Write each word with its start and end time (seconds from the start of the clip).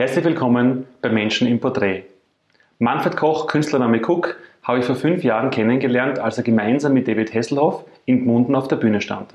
Herzlich 0.00 0.24
willkommen 0.24 0.86
bei 1.02 1.10
Menschen 1.10 1.46
im 1.46 1.60
Porträt. 1.60 2.04
Manfred 2.78 3.18
Koch, 3.18 3.46
Künstlername 3.46 4.00
Cook, 4.00 4.36
habe 4.62 4.78
ich 4.78 4.86
vor 4.86 4.94
fünf 4.94 5.22
Jahren 5.22 5.50
kennengelernt, 5.50 6.18
als 6.18 6.38
er 6.38 6.42
gemeinsam 6.42 6.94
mit 6.94 7.06
David 7.06 7.34
Hesselhoff 7.34 7.84
in 8.06 8.24
Gmunden 8.24 8.54
auf 8.54 8.66
der 8.66 8.76
Bühne 8.76 9.02
stand. 9.02 9.34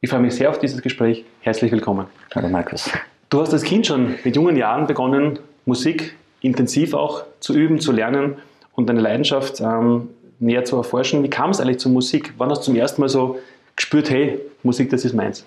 Ich 0.00 0.10
freue 0.10 0.20
mich 0.20 0.36
sehr 0.36 0.50
auf 0.50 0.60
dieses 0.60 0.82
Gespräch. 0.82 1.24
Herzlich 1.40 1.72
willkommen. 1.72 2.06
Hallo 2.32 2.48
Markus. 2.48 2.88
Du 3.28 3.40
hast 3.40 3.52
als 3.52 3.64
Kind 3.64 3.88
schon 3.88 4.14
mit 4.22 4.36
jungen 4.36 4.56
Jahren 4.56 4.86
begonnen, 4.86 5.40
Musik 5.66 6.14
intensiv 6.42 6.94
auch 6.94 7.24
zu 7.40 7.52
üben, 7.52 7.80
zu 7.80 7.90
lernen 7.90 8.36
und 8.76 8.88
deine 8.88 9.00
Leidenschaft 9.00 9.60
ähm, 9.60 10.10
näher 10.38 10.64
zu 10.64 10.76
erforschen. 10.76 11.24
Wie 11.24 11.30
kam 11.30 11.50
es 11.50 11.60
eigentlich 11.60 11.80
zur 11.80 11.90
Musik? 11.90 12.34
Wann 12.38 12.50
hast 12.50 12.60
du 12.60 12.66
zum 12.66 12.76
ersten 12.76 13.00
Mal 13.00 13.08
so 13.08 13.40
gespürt, 13.74 14.10
hey, 14.10 14.38
Musik, 14.62 14.90
das 14.90 15.04
ist 15.04 15.14
meins? 15.14 15.44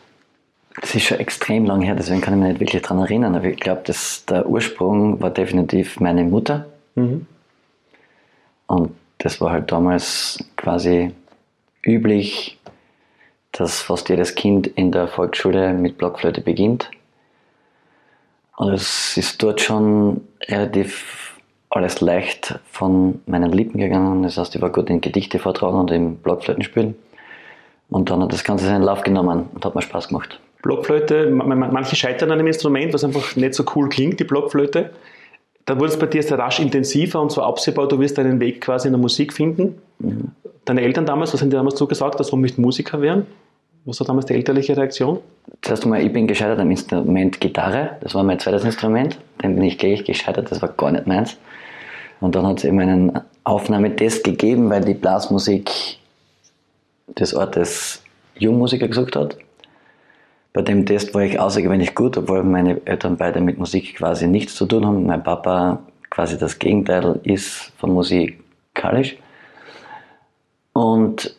Das 0.79 0.93
ist 0.93 1.03
schon 1.03 1.19
extrem 1.19 1.65
lang 1.65 1.81
her, 1.81 1.95
deswegen 1.95 2.21
kann 2.21 2.35
ich 2.35 2.39
mich 2.39 2.49
nicht 2.49 2.59
wirklich 2.59 2.81
daran 2.83 2.99
erinnern. 2.99 3.35
Aber 3.35 3.45
ich 3.45 3.59
glaube, 3.59 3.83
der 4.29 4.47
Ursprung 4.47 5.19
war 5.21 5.31
definitiv 5.31 5.99
meine 5.99 6.23
Mutter. 6.23 6.67
Mhm. 6.95 7.25
Und 8.67 8.91
das 9.17 9.41
war 9.41 9.51
halt 9.51 9.71
damals 9.71 10.43
quasi 10.55 11.13
üblich, 11.83 12.59
dass 13.51 13.81
fast 13.81 14.09
jedes 14.09 14.35
Kind 14.35 14.67
in 14.67 14.91
der 14.91 15.07
Volksschule 15.07 15.73
mit 15.73 15.97
Blockflöte 15.97 16.41
beginnt. 16.41 16.91
Und 18.55 18.73
es 18.73 19.17
ist 19.17 19.41
dort 19.41 19.61
schon 19.61 20.21
relativ 20.47 21.39
alles 21.69 22.01
leicht 22.01 22.59
von 22.71 23.21
meinen 23.25 23.51
Lippen 23.51 23.79
gegangen. 23.79 24.23
Das 24.23 24.37
heißt, 24.37 24.55
ich 24.55 24.61
war 24.61 24.71
gut 24.71 24.89
in 24.89 25.01
Gedichte 25.01 25.39
vortragen 25.39 25.79
und 25.79 25.91
im 25.91 26.17
Blockflöten 26.17 26.63
spielen. 26.63 26.95
Und 27.89 28.09
dann 28.09 28.21
hat 28.21 28.33
das 28.33 28.43
Ganze 28.43 28.65
seinen 28.65 28.83
Lauf 28.83 29.01
genommen 29.01 29.49
und 29.53 29.65
hat 29.65 29.73
mir 29.73 29.81
Spaß 29.81 30.09
gemacht. 30.09 30.39
Blockflöte, 30.67 31.29
manche 31.29 31.95
scheitern 31.95 32.29
an 32.29 32.39
einem 32.39 32.47
Instrument, 32.47 32.93
was 32.93 33.01
einfach 33.05 33.37
nicht 33.37 33.53
so 33.53 33.63
cool 33.73 33.87
klingt, 33.87 34.19
die 34.19 34.25
Blockflöte. 34.25 34.89
Dann 35.65 35.79
wurde 35.79 35.91
es 35.91 35.99
bei 35.99 36.07
dir 36.07 36.21
sehr 36.21 36.37
rasch 36.37 36.59
intensiver 36.59 37.21
und 37.21 37.31
so 37.31 37.41
absehbar, 37.41 37.87
du 37.87 38.01
wirst 38.01 38.17
deinen 38.17 38.41
Weg 38.41 38.59
quasi 38.59 38.89
in 38.89 38.93
der 38.93 38.99
Musik 38.99 39.31
finden. 39.31 39.81
Mhm. 39.99 40.31
Deine 40.65 40.81
Eltern 40.81 41.05
damals, 41.05 41.33
was 41.33 41.39
haben 41.39 41.49
die 41.49 41.55
damals 41.55 41.79
so 41.79 41.87
gesagt, 41.87 42.19
dass 42.19 42.31
du 42.31 42.35
nicht 42.35 42.57
Musiker 42.57 43.01
werden? 43.01 43.27
Was 43.85 44.01
war 44.01 44.07
damals 44.07 44.25
die 44.25 44.33
elterliche 44.33 44.75
Reaktion? 44.75 45.19
Zuerst 45.61 45.85
einmal, 45.85 46.01
ich 46.05 46.11
bin 46.11 46.27
gescheitert 46.27 46.59
am 46.59 46.69
Instrument 46.69 47.39
Gitarre. 47.39 47.91
Das 48.01 48.13
war 48.13 48.23
mein 48.23 48.37
zweites 48.37 48.65
Instrument. 48.65 49.17
Dann 49.37 49.55
bin 49.55 49.63
ich 49.63 49.77
gleich 49.77 50.03
gescheitert, 50.03 50.51
das 50.51 50.61
war 50.61 50.67
gar 50.67 50.91
nicht 50.91 51.07
meins. 51.07 51.37
Und 52.19 52.35
dann 52.35 52.45
hat 52.45 52.57
es 52.57 52.65
eben 52.65 52.81
einen 52.81 53.21
Aufnahmetest 53.45 54.25
gegeben, 54.25 54.69
weil 54.69 54.83
die 54.83 54.95
Blasmusik 54.95 55.71
des 57.17 57.33
Ortes 57.33 58.03
Jungmusiker 58.37 58.89
gesucht 58.89 59.15
hat. 59.15 59.37
Bei 60.53 60.61
dem 60.61 60.85
Test 60.85 61.13
war 61.13 61.21
ich 61.21 61.39
außergewöhnlich 61.39 61.93
gut, 61.93 62.17
obwohl 62.17 62.43
meine 62.43 62.81
Eltern 62.85 63.17
beide 63.17 63.41
mit 63.41 63.57
Musik 63.57 63.95
quasi 63.95 64.27
nichts 64.27 64.55
zu 64.55 64.65
tun 64.65 64.85
haben. 64.85 65.05
Mein 65.05 65.23
Papa 65.23 65.79
quasi 66.09 66.37
das 66.37 66.57
Gegenteil 66.57 67.19
ist 67.23 67.71
von 67.77 67.93
musikalisch. 67.93 69.17
Und 70.73 71.35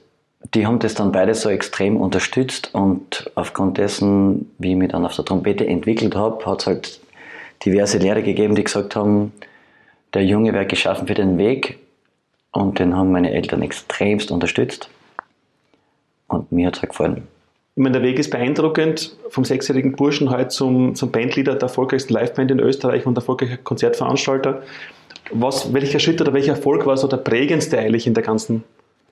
die 0.54 0.66
haben 0.66 0.78
das 0.78 0.94
dann 0.94 1.12
beide 1.12 1.34
so 1.34 1.48
extrem 1.48 1.96
unterstützt 1.96 2.74
und 2.74 3.30
aufgrund 3.34 3.78
dessen, 3.78 4.50
wie 4.58 4.70
ich 4.70 4.76
mich 4.76 4.90
dann 4.90 5.04
auf 5.04 5.14
der 5.14 5.24
Trompete 5.24 5.66
entwickelt 5.66 6.14
habe, 6.14 6.44
hat 6.46 6.60
es 6.60 6.66
halt 6.66 7.00
diverse 7.64 7.98
Lehrer 7.98 8.22
gegeben, 8.22 8.54
die 8.54 8.64
gesagt 8.64 8.96
haben, 8.96 9.32
der 10.14 10.24
Junge 10.24 10.52
wäre 10.52 10.66
geschaffen 10.66 11.06
für 11.06 11.14
den 11.14 11.38
Weg 11.38 11.78
und 12.52 12.78
den 12.78 12.96
haben 12.96 13.12
meine 13.12 13.32
Eltern 13.32 13.62
extremst 13.62 14.30
unterstützt 14.30 14.88
und 16.28 16.50
mir 16.50 16.68
hat 16.68 16.76
es 16.76 16.82
halt 16.82 16.90
gefallen. 16.90 17.28
Ich 17.78 17.84
meine, 17.84 18.00
der 18.00 18.02
Weg 18.02 18.18
ist 18.18 18.30
beeindruckend, 18.30 19.16
vom 19.28 19.44
sechsjährigen 19.44 19.92
Burschen 19.92 20.30
heute 20.30 20.48
zum, 20.48 20.96
zum 20.96 21.12
Bandleader 21.12 21.54
der 21.54 21.62
erfolgreichsten 21.68 22.12
Liveband 22.12 22.50
in 22.50 22.58
Österreich 22.58 23.06
und 23.06 23.16
erfolgreicher 23.16 23.56
Konzertveranstalter. 23.56 24.64
Was, 25.30 25.72
welcher 25.72 26.00
Schritt 26.00 26.20
oder 26.20 26.32
welcher 26.32 26.54
Erfolg 26.54 26.86
war 26.86 26.96
so 26.96 27.06
der 27.06 27.18
prägendste 27.18 27.78
eigentlich 27.78 28.08
in 28.08 28.14
der 28.14 28.24
ganzen, 28.24 28.64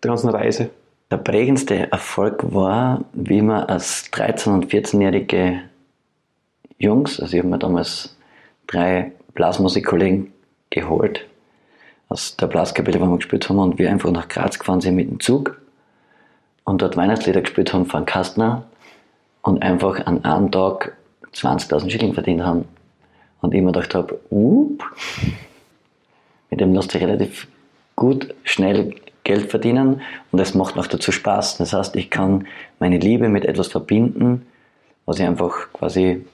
der 0.02 0.08
ganzen 0.08 0.30
Reise? 0.30 0.70
Der 1.12 1.18
prägendste 1.18 1.92
Erfolg 1.92 2.42
war, 2.52 3.04
wie 3.12 3.40
man 3.40 3.66
als 3.66 4.12
13- 4.12 4.54
und 4.54 4.66
14-jährige 4.66 5.60
Jungs, 6.76 7.20
also 7.20 7.34
ich 7.34 7.38
habe 7.38 7.48
mir 7.48 7.60
damals 7.60 8.16
drei 8.66 9.12
Blasmusikkollegen 9.34 10.32
geholt 10.70 11.24
aus 12.08 12.36
der 12.36 12.48
Blaskapelle, 12.48 13.00
wo 13.00 13.06
wir 13.06 13.18
gespielt 13.18 13.48
haben, 13.48 13.60
und 13.60 13.78
wir 13.78 13.92
einfach 13.92 14.10
nach 14.10 14.26
Graz 14.26 14.58
gefahren 14.58 14.80
sind 14.80 14.96
mit 14.96 15.08
dem 15.08 15.20
Zug 15.20 15.56
und 16.66 16.82
dort 16.82 16.96
Weihnachtslieder 16.96 17.40
gespielt 17.40 17.72
haben 17.72 17.86
von 17.86 18.04
Kastner 18.04 18.64
und 19.40 19.62
einfach 19.62 20.04
an 20.04 20.24
einem 20.24 20.50
Tag 20.50 20.96
20.000 21.32 21.88
Schilling 21.88 22.12
verdient 22.12 22.42
haben. 22.42 22.66
Und 23.40 23.54
ich 23.54 23.62
mir 23.62 23.72
gedacht 23.72 23.94
habe, 23.94 24.14
up, 24.30 24.84
mit 26.50 26.60
dem 26.60 26.74
lässt 26.74 26.90
sich 26.90 27.02
relativ 27.02 27.46
gut, 27.94 28.34
schnell 28.44 28.94
Geld 29.24 29.50
verdienen 29.50 30.02
und 30.32 30.40
es 30.40 30.54
macht 30.54 30.76
noch 30.76 30.86
dazu 30.86 31.12
Spaß. 31.12 31.58
Das 31.58 31.72
heißt, 31.72 31.96
ich 31.96 32.10
kann 32.10 32.46
meine 32.78 32.98
Liebe 32.98 33.28
mit 33.28 33.44
etwas 33.44 33.68
verbinden, 33.68 34.46
was 35.04 35.18
ich 35.18 35.26
einfach 35.26 35.72
quasi 35.72 36.24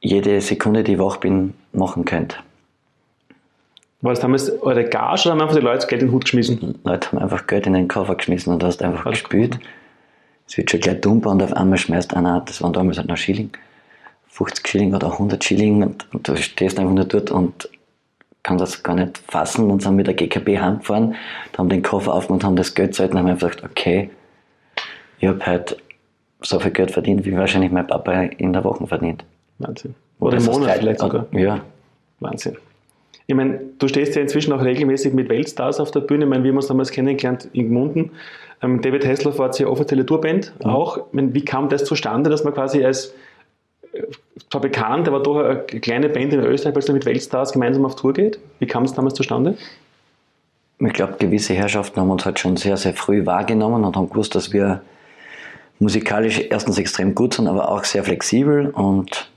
jede 0.00 0.40
Sekunde, 0.40 0.84
die 0.84 0.92
ich 0.92 0.98
wach 0.98 1.18
bin, 1.18 1.54
machen 1.72 2.06
könnte. 2.06 2.36
War 4.02 4.12
das 4.12 4.20
damals 4.20 4.50
eure 4.62 4.84
Gage 4.84 5.22
oder 5.22 5.32
haben 5.32 5.42
einfach 5.42 5.56
die 5.56 5.62
Leute 5.62 5.86
Geld 5.86 6.02
in 6.02 6.08
den 6.08 6.14
Hut 6.14 6.24
geschmissen? 6.24 6.58
Die 6.58 6.88
Leute 6.88 7.12
haben 7.12 7.18
einfach 7.18 7.46
Geld 7.46 7.66
in 7.66 7.74
den 7.74 7.88
Koffer 7.88 8.14
geschmissen 8.14 8.52
und 8.52 8.62
du 8.62 8.66
hast 8.66 8.82
einfach 8.82 9.04
Alles 9.04 9.20
gespielt. 9.20 9.58
Es 10.46 10.56
wird 10.56 10.70
schon 10.70 10.80
gleich 10.80 11.00
dumper 11.00 11.30
und 11.30 11.42
auf 11.42 11.52
einmal 11.52 11.78
schmeißt 11.78 12.14
einer, 12.16 12.40
das 12.40 12.62
waren 12.62 12.72
damals 12.72 12.96
halt 12.96 13.08
noch 13.08 13.16
Schilling, 13.16 13.50
50 14.28 14.66
Schilling 14.66 14.94
oder 14.94 15.12
100 15.12 15.44
Schilling 15.44 15.82
und, 15.82 16.06
und 16.12 16.26
du 16.26 16.36
stehst 16.36 16.78
einfach 16.78 16.92
nur 16.92 17.04
dort 17.04 17.30
und 17.30 17.68
kannst 18.42 18.62
das 18.62 18.82
gar 18.82 18.94
nicht 18.94 19.18
fassen 19.18 19.70
und 19.70 19.82
sind 19.82 19.96
mit 19.96 20.06
der 20.06 20.14
GKB 20.14 20.58
heimgefahren, 20.58 21.14
haben 21.56 21.68
den 21.68 21.82
Koffer 21.82 22.14
aufgemacht, 22.14 22.44
haben 22.44 22.56
das 22.56 22.74
Geld 22.74 22.92
gezahlt 22.92 23.12
und 23.12 23.18
haben 23.18 23.26
einfach 23.26 23.50
gesagt, 23.50 23.70
okay, 23.70 24.10
ich 25.18 25.28
habe 25.28 25.44
heute 25.46 25.76
so 26.40 26.58
viel 26.58 26.70
Geld 26.70 26.90
verdient, 26.90 27.26
wie 27.26 27.36
wahrscheinlich 27.36 27.70
mein 27.70 27.86
Papa 27.86 28.22
in 28.22 28.54
der 28.54 28.64
Woche 28.64 28.86
verdient. 28.86 29.24
Wahnsinn. 29.58 29.94
Oder 30.18 30.38
im 30.38 30.44
Monat 30.46 30.78
vielleicht 30.78 31.00
sogar. 31.00 31.26
Ja. 31.32 31.60
Wahnsinn. 32.20 32.56
Ich 33.30 33.36
meine, 33.36 33.60
du 33.78 33.86
stehst 33.86 34.16
ja 34.16 34.22
inzwischen 34.22 34.52
auch 34.52 34.60
regelmäßig 34.60 35.14
mit 35.14 35.28
Weltstars 35.28 35.78
auf 35.78 35.92
der 35.92 36.00
Bühne. 36.00 36.24
Ich 36.24 36.28
meine, 36.28 36.42
wir 36.42 36.50
haben 36.50 36.56
uns 36.56 36.66
damals 36.66 36.90
kennengelernt 36.90 37.48
in 37.52 37.68
Gmunden. 37.68 38.10
Ähm, 38.60 38.82
David 38.82 39.06
Hasselhoff 39.06 39.38
war 39.38 39.46
jetzt 39.46 39.60
ja 39.60 39.68
offizielle 39.68 40.04
Tourband 40.04 40.52
mhm. 40.58 40.68
auch. 40.68 40.96
Ich 40.96 41.12
meine, 41.12 41.32
wie 41.32 41.44
kam 41.44 41.68
das 41.68 41.84
zustande, 41.84 42.28
dass 42.28 42.42
man 42.42 42.54
quasi 42.54 42.84
als 42.84 43.14
zwar 44.50 44.60
bekannt, 44.60 45.06
aber 45.06 45.20
doch 45.20 45.44
eine 45.44 45.60
kleine 45.62 46.08
Band 46.08 46.32
in 46.32 46.40
Österreich 46.40 46.74
plötzlich 46.74 46.94
mit 46.94 47.06
Weltstars 47.06 47.52
gemeinsam 47.52 47.86
auf 47.86 47.94
Tour 47.94 48.14
geht? 48.14 48.40
Wie 48.58 48.66
kam 48.66 48.82
es 48.82 48.94
damals 48.94 49.14
zustande? 49.14 49.56
Ich 50.80 50.92
glaube, 50.92 51.14
gewisse 51.20 51.54
Herrschaften 51.54 52.00
haben 52.00 52.10
uns 52.10 52.24
halt 52.24 52.40
schon 52.40 52.56
sehr, 52.56 52.76
sehr 52.76 52.94
früh 52.94 53.26
wahrgenommen 53.26 53.84
und 53.84 53.96
haben 53.96 54.10
gewusst, 54.10 54.34
dass 54.34 54.52
wir 54.52 54.80
musikalisch 55.78 56.40
erstens 56.50 56.78
extrem 56.78 57.14
gut 57.14 57.34
sind, 57.34 57.46
aber 57.46 57.70
auch 57.70 57.84
sehr 57.84 58.02
flexibel 58.02 58.70
und 58.70 59.30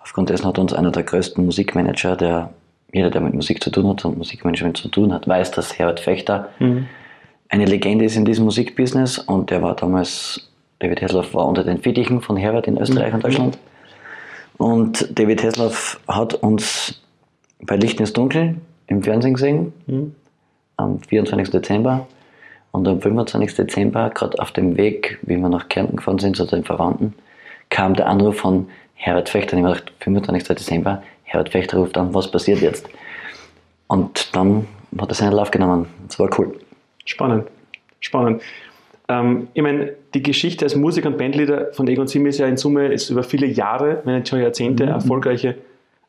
aufgrund 0.00 0.30
dessen 0.30 0.46
hat 0.46 0.58
uns 0.58 0.72
einer 0.72 0.92
der 0.92 1.02
größten 1.02 1.44
Musikmanager 1.44 2.16
der 2.16 2.54
jeder, 2.92 3.10
der 3.10 3.20
mit 3.20 3.34
Musik 3.34 3.62
zu 3.62 3.70
tun 3.70 3.88
hat 3.88 4.04
und 4.04 4.18
Musikmanagement 4.18 4.76
zu 4.76 4.88
tun 4.88 5.12
hat, 5.12 5.26
weiß, 5.26 5.50
dass 5.52 5.78
Herbert 5.78 6.00
Fechter 6.00 6.50
mhm. 6.58 6.86
eine 7.48 7.64
Legende 7.64 8.04
ist 8.04 8.16
in 8.16 8.24
diesem 8.24 8.44
Musikbusiness 8.44 9.18
und 9.18 9.50
der 9.50 9.62
war 9.62 9.74
damals, 9.74 10.50
David 10.78 11.00
Hasselhoff 11.00 11.34
war 11.34 11.46
unter 11.46 11.64
den 11.64 11.78
Fittichen 11.78 12.20
von 12.20 12.36
Herbert 12.36 12.66
in 12.66 12.78
Österreich 12.78 13.08
mhm. 13.08 13.14
und 13.14 13.24
Deutschland. 13.24 13.58
Und 14.58 15.18
David 15.18 15.42
Hasselhoff 15.42 16.00
hat 16.06 16.34
uns 16.34 17.02
bei 17.62 17.76
Licht 17.76 17.98
ins 17.98 18.12
Dunkel 18.12 18.56
im 18.86 19.02
Fernsehen 19.02 19.34
gesehen, 19.34 19.72
mhm. 19.86 20.14
am 20.76 21.00
24. 21.00 21.50
Dezember. 21.50 22.06
Und 22.72 22.88
am 22.88 23.02
25. 23.02 23.54
Dezember, 23.54 24.10
gerade 24.10 24.38
auf 24.38 24.50
dem 24.52 24.78
Weg, 24.78 25.18
wie 25.22 25.36
wir 25.36 25.48
nach 25.50 25.68
Kärnten 25.68 25.96
gefahren 25.96 26.18
sind, 26.18 26.36
zu 26.36 26.46
den 26.46 26.64
Verwandten, 26.64 27.14
kam 27.68 27.94
der 27.94 28.06
Anruf 28.06 28.38
von 28.38 28.68
Herbert 28.94 29.28
Fechter. 29.28 29.56
Und 29.56 29.62
ich 29.62 29.64
habe 29.66 29.74
gedacht, 29.74 29.92
25. 30.00 30.56
Dezember, 30.56 31.02
Herbert 31.32 31.50
Fechter 31.50 31.78
ruft 31.78 31.96
an, 31.96 32.12
was 32.12 32.30
passiert 32.30 32.60
jetzt? 32.60 32.86
Und 33.86 34.36
dann 34.36 34.66
hat 35.00 35.08
er 35.08 35.14
seinen 35.14 35.32
Lauf 35.32 35.50
genommen. 35.50 35.86
Das 36.06 36.18
war 36.18 36.28
cool. 36.38 36.58
Spannend, 37.06 37.48
spannend. 38.00 38.42
Ähm, 39.08 39.48
ich 39.54 39.62
meine, 39.62 39.94
die 40.12 40.22
Geschichte 40.22 40.66
als 40.66 40.76
Musiker 40.76 41.08
und 41.08 41.16
Bandleader 41.16 41.72
von 41.72 41.88
Egon 41.88 42.06
Sim 42.06 42.26
ist 42.26 42.38
ja 42.38 42.46
in 42.46 42.58
Summe 42.58 42.92
ist 42.92 43.08
über 43.08 43.22
viele 43.22 43.46
Jahre, 43.46 44.02
wenn 44.04 44.16
nicht 44.16 44.28
schon 44.28 44.42
Jahrzehnte, 44.42 44.84
mhm. 44.84 44.90
erfolgreiche, 44.90 45.56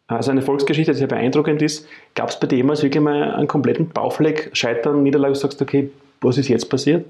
also 0.07 0.31
eine 0.31 0.41
Volksgeschichte, 0.41 0.91
die 0.91 0.97
sehr 0.97 1.07
beeindruckend 1.07 1.61
ist. 1.61 1.87
Gab 2.15 2.27
es 2.27 2.37
bei 2.37 2.47
dir 2.47 2.57
jemals 2.57 2.83
wirklich 2.83 3.01
mal 3.01 3.33
einen 3.33 3.47
kompletten 3.47 3.87
Baufleck, 3.89 4.49
Scheitern, 4.51 5.03
Niederlage, 5.03 5.33
du 5.33 5.39
sagst, 5.39 5.61
okay, 5.61 5.89
was 6.19 6.37
ist 6.37 6.49
jetzt 6.49 6.69
passiert? 6.69 7.05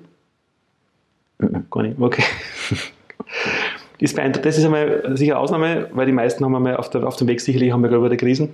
Mhm. 1.39 1.65
Gar 1.71 1.83
nicht, 1.83 1.99
okay. 1.99 2.23
ist. 3.99 4.17
Das 4.17 4.57
ist 4.57 4.65
einmal 4.65 5.15
sicher 5.15 5.39
Ausnahme, 5.39 5.89
weil 5.93 6.05
die 6.05 6.11
meisten 6.11 6.43
haben 6.43 6.55
einmal 6.55 6.77
auf, 6.77 6.89
der, 6.89 7.05
auf 7.07 7.15
dem 7.15 7.27
Weg 7.27 7.41
sicherlich 7.41 7.71
haben 7.71 7.83
wir 7.83 7.91
über 7.91 8.15
Krisen. 8.15 8.49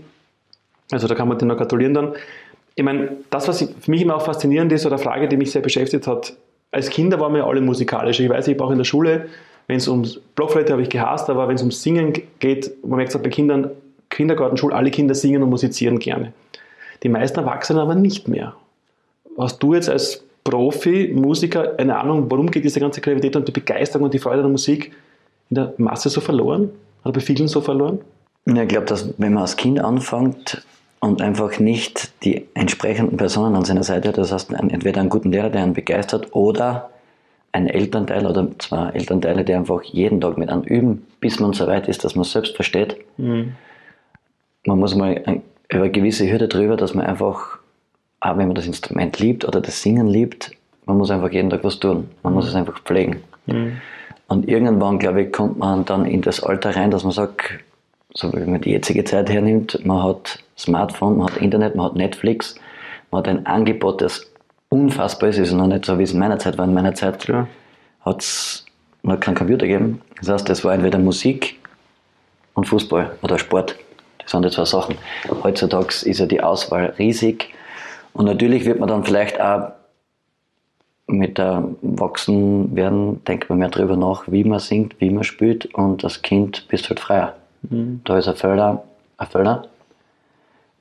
Also 0.91 1.07
da 1.07 1.15
kann 1.15 1.27
man 1.27 1.37
denen 1.37 1.49
noch 1.49 1.57
gratulieren 1.57 1.93
dann. 1.93 2.13
Ich 2.75 2.83
meine, 2.83 3.17
das, 3.29 3.47
was 3.47 3.59
für 3.59 3.91
mich 3.91 4.01
immer 4.01 4.15
auch 4.15 4.21
faszinierend 4.21 4.71
ist, 4.71 4.85
oder 4.85 4.95
eine 4.95 5.03
Frage, 5.03 5.27
die 5.27 5.37
mich 5.37 5.51
sehr 5.51 5.61
beschäftigt 5.61 6.07
hat, 6.07 6.33
als 6.71 6.89
Kinder 6.89 7.19
waren 7.19 7.33
wir 7.33 7.45
alle 7.45 7.61
musikalisch. 7.61 8.19
Ich 8.19 8.29
weiß, 8.29 8.47
ich 8.47 8.55
habe 8.55 8.65
auch 8.65 8.71
in 8.71 8.77
der 8.77 8.85
Schule, 8.85 9.27
wenn 9.67 9.77
es 9.77 9.87
ums 9.87 10.19
Blockflöte 10.35 10.71
habe 10.71 10.81
ich 10.81 10.89
gehasst, 10.89 11.29
aber 11.29 11.47
wenn 11.47 11.55
es 11.55 11.61
ums 11.61 11.81
Singen 11.81 12.13
geht, 12.39 12.71
man 12.83 12.97
merkt 12.97 13.13
es 13.13 13.21
bei 13.21 13.29
Kindern, 13.29 13.71
Kindergarten, 14.09 14.57
Schule, 14.57 14.75
alle 14.75 14.91
Kinder 14.91 15.13
singen 15.13 15.43
und 15.43 15.49
musizieren 15.49 15.99
gerne. 15.99 16.33
Die 17.03 17.09
meisten 17.09 17.39
Erwachsenen 17.39 17.81
aber 17.81 17.95
nicht 17.95 18.27
mehr. 18.27 18.55
Hast 19.37 19.61
du 19.61 19.73
jetzt 19.73 19.89
als 19.89 20.23
Profi, 20.43 21.11
Musiker 21.13 21.77
eine 21.77 21.97
Ahnung, 21.99 22.25
warum 22.29 22.49
geht 22.49 22.63
diese 22.63 22.79
ganze 22.79 23.01
Kreativität 23.01 23.35
und 23.35 23.47
die 23.47 23.51
Begeisterung 23.51 24.05
und 24.05 24.13
die 24.13 24.19
Freude 24.19 24.41
der 24.41 24.49
Musik 24.49 24.91
in 25.49 25.55
der 25.55 25.73
Masse 25.77 26.09
so 26.09 26.21
verloren? 26.21 26.69
Oder 27.03 27.13
bei 27.13 27.19
vielen 27.21 27.47
so 27.47 27.61
verloren? 27.61 27.99
Ich 28.45 28.67
glaube, 28.67 28.85
dass 28.85 29.13
wenn 29.17 29.33
man 29.33 29.41
als 29.41 29.57
Kind 29.57 29.79
anfängt 29.79 30.65
und 30.99 31.21
einfach 31.21 31.59
nicht 31.59 32.11
die 32.23 32.47
entsprechenden 32.53 33.17
Personen 33.17 33.55
an 33.55 33.65
seiner 33.65 33.83
Seite 33.83 34.09
hat, 34.09 34.17
das 34.17 34.31
heißt 34.31 34.51
entweder 34.51 35.01
einen 35.01 35.09
guten 35.09 35.31
Lehrer, 35.31 35.49
der 35.49 35.63
einen 35.63 35.73
begeistert, 35.73 36.35
oder 36.35 36.89
ein 37.51 37.67
Elternteil 37.67 38.27
oder 38.27 38.47
zwei 38.59 38.89
Elternteile, 38.89 39.43
die 39.43 39.53
einfach 39.53 39.81
jeden 39.83 40.21
Tag 40.21 40.37
mit 40.37 40.49
einem 40.49 40.63
üben, 40.63 41.05
bis 41.19 41.39
man 41.39 41.53
so 41.53 41.67
weit 41.67 41.87
ist, 41.87 42.03
dass 42.03 42.15
man 42.15 42.21
es 42.21 42.31
selbst 42.31 42.55
versteht. 42.55 42.97
Mhm. 43.17 43.53
Man 44.65 44.79
muss 44.79 44.93
mal 44.93 45.41
über 45.69 45.83
eine 45.83 45.91
gewisse 45.91 46.29
Hürde 46.29 46.47
drüber, 46.47 46.77
dass 46.77 46.93
man 46.93 47.05
einfach, 47.05 47.57
auch 48.19 48.37
wenn 48.37 48.47
man 48.47 48.55
das 48.55 48.67
Instrument 48.67 49.19
liebt 49.19 49.45
oder 49.45 49.61
das 49.61 49.81
Singen 49.81 50.07
liebt, 50.07 50.51
man 50.85 50.97
muss 50.97 51.11
einfach 51.11 51.31
jeden 51.31 51.49
Tag 51.49 51.63
was 51.63 51.79
tun. 51.79 52.09
Man 52.23 52.33
muss 52.33 52.47
es 52.47 52.55
einfach 52.55 52.81
pflegen. 52.83 53.23
Mhm. 53.45 53.77
Und 54.29 54.47
irgendwann, 54.47 54.99
glaube 54.99 55.23
ich, 55.23 55.31
kommt 55.31 55.57
man 55.57 55.85
dann 55.85 56.05
in 56.05 56.21
das 56.21 56.41
Alter 56.41 56.75
rein, 56.75 56.91
dass 56.91 57.03
man 57.03 57.11
sagt, 57.11 57.59
so 58.13 58.31
wie 58.33 58.49
man 58.49 58.61
die 58.61 58.71
jetzige 58.71 59.03
Zeit 59.03 59.29
hernimmt, 59.29 59.83
man 59.85 60.03
hat 60.03 60.39
Smartphone, 60.57 61.17
man 61.17 61.31
hat 61.31 61.37
Internet, 61.37 61.75
man 61.75 61.87
hat 61.87 61.95
Netflix, 61.95 62.55
man 63.11 63.19
hat 63.19 63.27
ein 63.27 63.45
Angebot, 63.47 64.01
das 64.01 64.29
unfassbar 64.69 65.29
ist. 65.29 65.39
Ist 65.39 65.51
noch 65.51 65.67
nicht 65.67 65.85
so, 65.85 65.97
wie 65.97 66.03
es 66.03 66.13
in 66.13 66.19
meiner 66.19 66.37
Zeit 66.37 66.57
war. 66.57 66.65
In 66.65 66.73
meiner 66.73 66.93
Zeit 66.93 67.27
ja. 67.27 67.47
hat 68.01 68.21
es 68.21 68.65
noch 69.01 69.19
keinen 69.19 69.35
Computer 69.35 69.65
gegeben. 69.65 70.01
Das 70.19 70.29
heißt, 70.29 70.49
es 70.49 70.63
war 70.63 70.73
entweder 70.73 70.99
Musik 70.99 71.59
und 72.53 72.67
Fußball 72.67 73.17
oder 73.23 73.39
Sport. 73.39 73.75
Das 74.19 74.31
sind 74.31 74.45
die 74.45 74.51
zwei 74.51 74.65
Sachen. 74.65 74.95
Heutzutage 75.43 76.05
ist 76.05 76.19
ja 76.19 76.27
die 76.27 76.41
Auswahl 76.41 76.93
riesig. 76.99 77.51
Und 78.13 78.25
natürlich 78.25 78.65
wird 78.65 78.79
man 78.79 78.89
dann 78.89 79.03
vielleicht 79.03 79.41
auch 79.41 79.71
mit 81.09 81.37
der 81.37 81.63
Wachsen 81.81 82.75
werden, 82.75 83.23
denkt 83.25 83.49
man 83.49 83.59
mehr 83.59 83.69
darüber 83.69 83.97
nach, 83.97 84.23
wie 84.27 84.43
man 84.43 84.59
singt, 84.59 84.99
wie 84.99 85.09
man 85.09 85.23
spielt 85.23 85.65
und 85.73 86.03
das 86.03 86.21
Kind 86.21 86.67
bist 86.67 86.89
halt 86.89 86.99
freier. 86.99 87.35
Mhm. 87.63 88.01
Da 88.05 88.17
ist 88.17 88.27
ein 88.27 88.35
Förder, 88.35 88.83
ein 89.17 89.27
Förder 89.27 89.67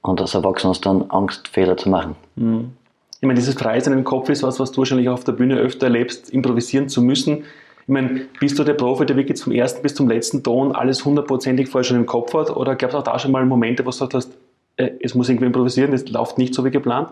und 0.03 0.21
als 0.21 0.35
Erwachsener 0.35 0.71
hast 0.71 0.85
du 0.85 0.91
dann 0.91 1.11
Angst, 1.11 1.49
Fehler 1.49 1.77
zu 1.77 1.89
machen. 1.89 2.15
Mhm. 2.37 2.73
Ich 3.21 3.27
meine, 3.27 3.35
dieses 3.35 3.55
Freisein 3.55 3.95
im 3.95 4.05
Kopf 4.05 4.29
ist 4.29 4.43
was, 4.43 4.61
was 4.61 4.71
du 4.71 4.79
wahrscheinlich 4.79 5.09
auf 5.09 5.25
der 5.25 5.33
Bühne 5.33 5.57
öfter 5.57 5.87
erlebst, 5.87 6.31
improvisieren 6.31 6.89
zu 6.89 7.03
müssen. 7.03 7.45
Ich 7.83 7.89
meine, 7.89 8.27
bist 8.39 8.59
du 8.59 8.65
der 8.65 8.75
Profi, 8.75 9.07
der 9.07 9.17
wirklich 9.17 9.43
vom 9.43 9.53
ersten 9.53 9.83
bis 9.83 9.95
zum 9.95 10.09
letzten 10.09 10.43
Ton 10.43 10.73
alles 10.73 11.05
hundertprozentig 11.05 11.69
vorher 11.69 11.85
schon 11.85 11.97
im 11.97 12.07
Kopf 12.07 12.33
hat? 12.35 12.55
Oder 12.55 12.77
gab 12.77 12.91
es 12.91 12.95
auch 12.95 13.03
da 13.03 13.19
schon 13.19 13.33
mal 13.33 13.45
Momente, 13.45 13.83
wo 13.83 13.91
du 13.91 13.91
gesagt 13.91 14.15
hast, 14.15 14.31
äh, 14.77 14.91
es 15.01 15.15
muss 15.15 15.29
irgendwie 15.29 15.47
improvisieren, 15.47 15.93
es 15.93 16.09
läuft 16.09 16.39
nicht 16.39 16.55
so 16.55 16.65
wie 16.65 16.71
geplant? 16.71 17.09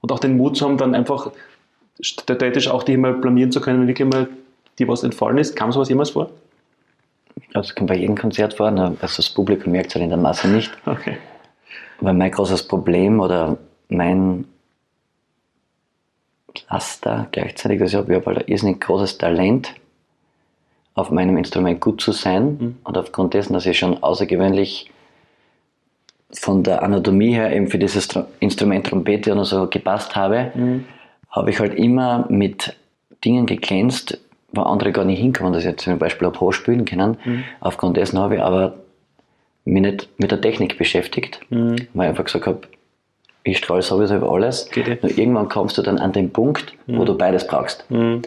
Und 0.00 0.12
auch 0.12 0.18
den 0.18 0.36
Mut 0.36 0.56
zu 0.56 0.66
haben, 0.66 0.76
dann 0.76 0.94
einfach 0.94 1.30
theoretisch 2.26 2.68
auch 2.68 2.82
dich 2.82 2.96
mal 2.96 3.14
blamieren 3.14 3.52
zu 3.52 3.60
können, 3.60 3.80
wenn 3.80 3.88
wirklich 3.88 4.08
mal 4.08 4.28
dir 4.78 4.88
was 4.88 5.02
entfallen 5.02 5.38
ist. 5.38 5.56
Kam 5.56 5.72
sowas 5.72 5.88
jemals 5.88 6.10
vor? 6.10 6.30
Das 7.52 7.74
kommt 7.74 7.88
bei 7.88 7.96
jedem 7.96 8.16
Konzert 8.16 8.54
vor, 8.54 8.66
also 8.66 8.96
das 9.00 9.30
Publikum 9.30 9.72
merkt 9.72 9.88
es 9.88 9.94
halt 9.94 10.04
in 10.04 10.10
der 10.10 10.18
Masse 10.18 10.48
nicht. 10.48 10.70
Okay. 10.86 11.18
Weil 12.00 12.14
mein 12.14 12.30
großes 12.30 12.68
Problem 12.68 13.18
oder 13.18 13.58
mein 13.88 14.44
Laster 16.70 17.26
gleichzeitig, 17.32 17.80
dass 17.80 17.90
ich 17.90 17.96
habe, 17.96 18.12
ich 18.12 18.16
habe 18.16 18.26
halt 18.26 18.38
ein 18.38 18.48
irrsinnig 18.48 18.80
großes 18.80 19.18
Talent, 19.18 19.74
auf 20.94 21.10
meinem 21.10 21.36
Instrument 21.36 21.80
gut 21.80 22.00
zu 22.00 22.12
sein. 22.12 22.44
Mhm. 22.44 22.76
Und 22.84 22.98
aufgrund 22.98 23.34
dessen, 23.34 23.52
dass 23.52 23.66
ich 23.66 23.78
schon 23.78 24.02
außergewöhnlich 24.02 24.90
von 26.32 26.62
der 26.62 26.82
Anatomie 26.82 27.32
her 27.32 27.54
eben 27.54 27.68
für 27.68 27.78
dieses 27.78 28.08
Instrument 28.40 28.86
Trompete 28.86 29.32
oder 29.32 29.44
so 29.44 29.66
gepasst 29.66 30.14
habe, 30.14 30.52
mhm. 30.54 30.84
Habe 31.30 31.50
ich 31.50 31.60
halt 31.60 31.74
immer 31.74 32.26
mit 32.28 32.76
Dingen 33.24 33.46
geglänzt, 33.46 34.18
wo 34.52 34.62
andere 34.62 34.92
gar 34.92 35.04
nicht 35.04 35.20
hinkommen, 35.20 35.52
dass 35.52 35.62
ich 35.62 35.70
jetzt 35.70 35.84
zum 35.84 35.98
Beispiel 35.98 36.28
auf 36.28 36.40
Ho 36.40 36.52
spielen 36.52 36.84
können. 36.84 37.18
Mhm. 37.24 37.44
Aufgrund 37.60 37.96
dessen 37.96 38.18
habe 38.18 38.36
ich 38.36 38.42
aber 38.42 38.74
mich 39.64 39.82
nicht 39.82 40.08
mit 40.18 40.30
der 40.30 40.40
Technik 40.40 40.78
beschäftigt, 40.78 41.40
mhm. 41.50 41.76
weil 41.92 42.06
ich 42.06 42.10
einfach 42.10 42.24
gesagt 42.24 42.46
habe, 42.46 42.60
ich 43.44 43.58
strahle 43.58 43.82
sowieso 43.82 44.16
über 44.16 44.30
alles. 44.32 44.70
Geht 44.70 45.02
Nur 45.02 45.16
irgendwann 45.16 45.48
kommst 45.48 45.78
du 45.78 45.82
dann 45.82 45.98
an 45.98 46.12
den 46.12 46.32
Punkt, 46.32 46.74
mhm. 46.86 46.98
wo 46.98 47.04
du 47.04 47.16
beides 47.16 47.46
brauchst. 47.46 47.90
Mhm. 47.90 48.22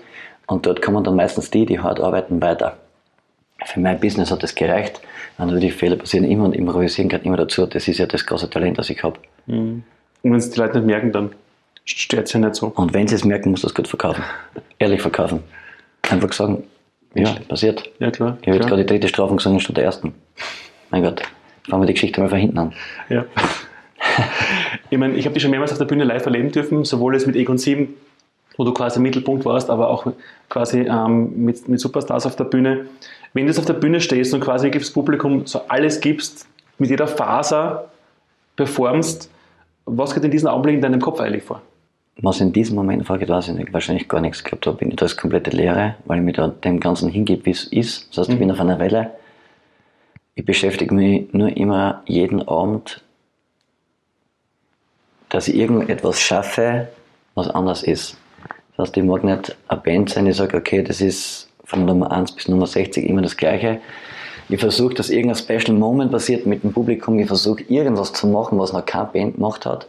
Und 0.48 0.66
dort 0.66 0.82
kommen 0.82 1.04
dann 1.04 1.16
meistens 1.16 1.52
die, 1.52 1.66
die 1.66 1.80
hart 1.80 2.00
arbeiten, 2.00 2.42
weiter. 2.42 2.78
Für 3.66 3.80
mein 3.80 4.00
Business 4.00 4.32
hat 4.32 4.44
das 4.44 4.56
gereicht. 4.56 5.02
Und 5.38 5.48
natürlich 5.48 5.74
Fehler 5.74 5.96
passieren 5.96 6.26
immer 6.26 6.46
und 6.46 6.56
improvisieren 6.56 7.10
gehört 7.10 7.26
immer 7.26 7.38
dazu. 7.38 7.66
Das 7.66 7.88
ist 7.88 8.00
ja 8.00 8.06
das 8.06 8.26
große 8.26 8.50
Talent, 8.50 8.78
das 8.78 8.90
ich 8.90 9.04
habe. 9.04 9.20
Mhm. 9.46 9.84
Und 10.24 10.32
wenn 10.32 10.36
es 10.36 10.50
die 10.50 10.60
Leute 10.60 10.80
nicht 10.80 10.88
merken, 10.88 11.12
dann 11.12 11.32
stört 11.86 12.32
ja 12.34 12.40
nicht 12.40 12.56
so. 12.56 12.68
Und 12.68 12.94
wenn 12.94 13.08
sie 13.08 13.16
es 13.16 13.26
merken, 13.26 13.52
musst 13.52 13.64
du 13.64 13.68
es 13.68 13.76
gut 13.76 13.88
verkaufen. 13.88 14.24
Ehrlich 14.80 15.02
verkaufen. 15.02 15.44
Einfach 16.10 16.32
sagen, 16.34 16.64
ja, 17.14 17.36
passiert. 17.48 17.90
Ja, 18.00 18.12
klar. 18.12 18.38
Ich 18.42 18.48
habe 18.48 18.58
jetzt 18.58 18.68
gerade 18.68 18.84
die 18.84 18.88
dritte 18.88 19.08
Strafe 19.08 19.36
gesungen 19.36 19.60
statt 19.60 19.78
der 19.78 19.84
ersten. 19.84 20.14
Mein 20.90 21.04
Gott, 21.04 21.22
fangen 21.70 21.82
wir 21.82 21.88
die 21.88 21.94
Geschichte 21.94 22.22
mal 22.22 22.30
von 22.30 22.40
hinten 22.40 22.58
an. 22.58 22.74
Ja. 23.10 23.26
ich 24.90 24.98
meine, 24.98 25.16
ich 25.16 25.26
habe 25.26 25.34
dich 25.34 25.42
schon 25.42 25.52
mehrmals 25.52 25.72
auf 25.72 25.78
der 25.78 25.86
Bühne 25.86 26.04
live 26.04 26.26
erleben 26.26 26.52
dürfen, 26.52 26.86
sowohl 26.86 27.14
jetzt 27.14 27.28
mit 27.28 27.36
Egon 27.36 27.58
7, 27.58 27.94
wo 28.58 28.64
du 28.64 28.74
quasi 28.74 28.98
im 28.98 29.04
Mittelpunkt 29.04 29.46
warst, 29.46 29.70
aber 29.70 29.90
auch 29.90 30.12
quasi 30.50 30.82
ähm, 30.82 31.46
mit, 31.46 31.68
mit 31.68 31.80
Superstars 31.80 32.26
auf 32.26 32.36
der 32.36 32.46
Bühne. 32.46 32.86
Wenn 33.34 33.46
du 33.46 33.52
jetzt 33.52 33.60
auf 33.60 33.66
der 33.66 33.74
Bühne 33.74 34.02
stehst 34.02 34.34
und 34.34 34.42
quasi 34.42 34.72
das 34.72 34.92
Publikum 34.92 35.46
so 35.46 35.62
alles 35.68 36.00
gibst, 36.00 36.48
mit 36.78 36.90
jeder 36.90 37.08
Faser 37.08 37.90
performst, 38.56 39.30
was 39.86 40.14
geht 40.14 40.24
in 40.24 40.32
diesen 40.32 40.48
Augenblicken 40.48 40.78
in 40.78 40.82
deinem 40.82 41.02
Kopf 41.02 41.20
eigentlich 41.20 41.44
vor? 41.44 41.62
Was 42.18 42.42
in 42.42 42.54
diesem 42.54 42.76
Moment 42.76 43.06
vorgeht, 43.08 43.30
weiß 43.30 43.48
ich 43.50 43.56
nicht. 43.56 43.74
Wahrscheinlich 43.74 44.08
gar 44.08 44.22
nichts. 44.22 44.44
Ich 44.46 44.62
glaube, 44.62 44.86
da 44.86 45.06
ist 45.06 45.18
komplette 45.18 45.52
Leere, 45.52 45.96
weil 46.06 46.20
ich 46.20 46.26
mich 46.26 46.36
da 46.36 46.50
dem 46.50 46.80
Ganzen 46.80 47.10
hingebe, 47.10 47.46
wie 47.46 47.52
es 47.52 47.66
ist. 47.66 48.10
Das 48.10 48.20
heißt, 48.20 48.30
ich 48.30 48.36
mhm. 48.36 48.40
bin 48.40 48.52
auf 48.52 48.60
einer 48.60 48.80
Welle. 48.80 49.12
Ich 50.36 50.46
beschäftige 50.46 50.94
mich 50.94 51.34
nur 51.34 51.56
immer 51.56 52.04
jeden 52.06 52.48
Abend 52.48 53.02
dass 55.32 55.48
ich 55.48 55.56
irgendetwas 55.56 56.20
schaffe, 56.20 56.90
was 57.36 57.48
anders 57.48 57.84
ist. 57.84 58.18
Das 58.76 58.88
heißt, 58.88 58.98
ich 58.98 59.04
mag 59.04 59.24
nicht 59.24 59.58
eine 59.70 59.80
Band 59.80 60.10
sein, 60.10 60.28
ich 60.28 60.36
sage, 60.36 60.58
okay, 60.58 60.84
das 60.84 61.02
ist 61.02 61.50
von 61.64 61.86
Nummer 61.86 62.12
1 62.12 62.34
bis 62.34 62.50
Nummer 62.50 62.68
60 62.68 63.10
immer 63.10 63.22
das 63.22 63.38
Gleiche. 63.38 63.80
Ich 64.50 64.60
versuche, 64.60 64.94
dass 64.94 65.10
irgendein 65.10 65.38
Special 65.38 65.78
Moment 65.78 66.12
passiert 66.12 66.46
mit 66.46 66.64
dem 66.64 66.74
Publikum. 66.74 67.18
Ich 67.18 67.28
versuche, 67.28 67.64
irgendwas 67.70 68.12
zu 68.12 68.28
machen, 68.28 68.60
was 68.60 68.74
noch 68.74 68.86
keine 68.86 69.06
Band 69.06 69.36
gemacht 69.36 69.66
hat. 69.66 69.88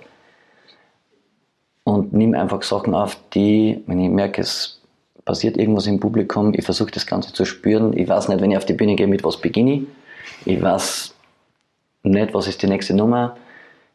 Und 1.85 2.13
nehme 2.13 2.41
einfach 2.41 2.63
Sachen 2.63 2.95
auf, 2.95 3.17
die, 3.35 3.83
wenn 3.87 3.99
ich 3.99 4.11
merke, 4.11 4.41
es 4.41 4.81
passiert 5.25 5.57
irgendwas 5.57 5.87
im 5.87 5.99
Publikum, 5.99 6.55
ich 6.55 6.65
versuche 6.65 6.91
das 6.93 7.07
Ganze 7.07 7.33
zu 7.33 7.45
spüren. 7.45 7.97
Ich 7.97 8.09
weiß 8.09 8.29
nicht, 8.29 8.41
wenn 8.41 8.51
ich 8.51 8.57
auf 8.57 8.67
die 8.67 8.75
Bühne 8.75 8.95
gehe, 8.95 9.07
mit 9.07 9.25
was 9.25 9.37
beginne 9.37 9.75
ich. 9.75 9.83
Ich 10.45 10.63
weiß 10.63 11.15
nicht, 12.05 12.35
was 12.35 12.47
ist 12.47 12.63
die 12.63 12.69
nächste 12.69 12.95
Nummer 12.95 13.37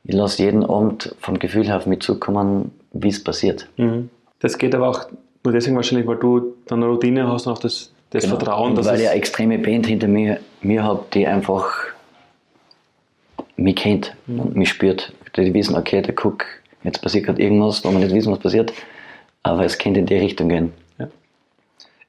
ich 0.07 0.15
lasse 0.15 0.41
jeden 0.41 0.63
Abend 0.63 1.13
vom 1.19 1.37
Gefühl 1.37 1.67
her 1.67 1.77
auf 1.77 1.85
mich 1.85 1.99
zukommen, 1.99 2.71
wie 2.93 3.09
es 3.09 3.23
passiert. 3.23 3.67
Mhm. 3.75 4.09
Das 4.39 4.57
geht 4.57 4.73
aber 4.73 4.87
auch 4.87 5.07
nur 5.43 5.53
deswegen 5.53 5.75
wahrscheinlich, 5.75 6.07
weil 6.07 6.15
du 6.15 6.55
dann 6.65 6.81
eine 6.81 6.91
Routine 6.91 7.27
hast 7.27 7.45
und 7.45 7.53
auch 7.53 7.59
das, 7.59 7.91
das 8.11 8.23
genau. 8.23 8.37
Vertrauen. 8.37 8.77
Und 8.77 8.85
weil 8.85 9.01
ich 9.01 9.07
eine 9.07 9.17
extreme 9.17 9.59
Band 9.59 9.85
hinter 9.85 10.07
mir, 10.07 10.39
mir 10.61 10.83
habe, 10.83 11.03
die 11.13 11.27
einfach 11.27 11.73
mich 13.57 13.75
kennt 13.75 14.15
mhm. 14.27 14.39
und 14.39 14.55
mich 14.55 14.69
spürt. 14.69 15.11
Die 15.35 15.53
wissen, 15.53 15.75
okay, 15.75 16.01
der 16.01 16.15
guck, 16.15 16.45
jetzt 16.83 17.01
passiert 17.01 17.25
gerade 17.25 17.41
irgendwas, 17.41 17.83
wo 17.83 17.91
wir 17.91 17.99
nicht 17.99 18.13
wissen, 18.13 18.31
was 18.31 18.39
passiert, 18.39 18.73
aber 19.43 19.65
es 19.65 19.77
könnte 19.77 19.99
in 19.99 20.05
die 20.05 20.15
Richtung 20.15 20.49
gehen. 20.49 20.73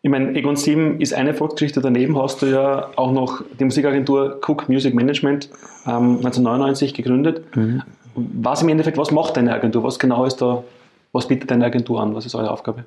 Ich 0.00 0.10
meine, 0.10 0.32
Egon 0.36 0.54
7 0.54 1.00
ist 1.00 1.12
eine 1.12 1.34
Volksgeschichte. 1.34 1.80
Daneben 1.80 2.16
hast 2.16 2.40
du 2.40 2.46
ja 2.46 2.90
auch 2.94 3.10
noch 3.10 3.42
die 3.58 3.64
Musikagentur 3.64 4.40
Cook 4.46 4.68
Music 4.68 4.94
Management 4.94 5.50
ähm, 5.86 6.18
1999 6.18 6.94
gegründet. 6.94 7.44
Mhm. 7.56 7.82
Was 8.14 8.62
im 8.62 8.68
Endeffekt, 8.68 8.96
was 8.96 9.10
macht 9.10 9.36
deine 9.36 9.52
Agentur? 9.52 9.82
Was 9.82 9.98
genau 9.98 10.24
ist 10.24 10.36
da, 10.36 10.62
was 11.12 11.26
bietet 11.26 11.50
deine 11.50 11.64
Agentur 11.64 12.00
an? 12.00 12.14
Was 12.14 12.26
ist 12.26 12.36
eure 12.36 12.50
Aufgabe? 12.50 12.84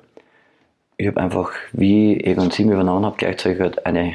Ich 0.96 1.06
habe 1.06 1.20
einfach, 1.20 1.50
wie 1.72 2.18
Egon 2.18 2.50
7 2.50 2.72
übernommen 2.72 3.04
habe, 3.04 3.16
gleichzeitig 3.18 3.60
halt 3.60 3.84
eine 3.84 4.14